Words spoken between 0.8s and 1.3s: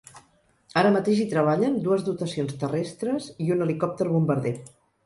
Ara mateix hi